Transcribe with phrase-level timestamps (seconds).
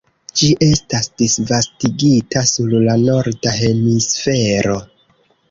[0.39, 4.81] Ĝi estas disvastigita sur la norda hemisfero.